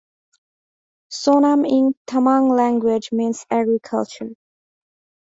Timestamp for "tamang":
2.07-2.49